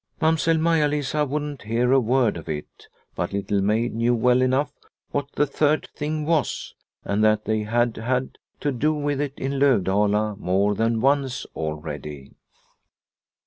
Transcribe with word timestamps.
Mamsell 0.19 0.57
Maia 0.57 0.87
Lisa 0.87 1.25
wouldn't 1.27 1.61
hear 1.61 1.91
a 1.91 1.99
word 1.99 2.35
of 2.35 2.49
it, 2.49 2.87
but 3.13 3.33
Little 3.33 3.61
Maid 3.61 3.93
knew 3.93 4.15
well 4.15 4.41
enough 4.41 4.73
what 5.11 5.31
the 5.33 5.45
third 5.45 5.89
thing 5.95 6.25
was, 6.25 6.73
and 7.05 7.23
that 7.23 7.45
they 7.45 7.61
had 7.61 7.97
had 7.97 8.39
to 8.61 8.71
do 8.71 8.95
with 8.95 9.21
it 9.21 9.35
in 9.37 9.59
Lovdala 9.59 10.37
more 10.39 10.73
than 10.73 11.01
once 11.01 11.45
already. 11.55 12.33